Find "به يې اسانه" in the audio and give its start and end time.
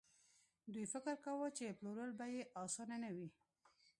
2.19-2.97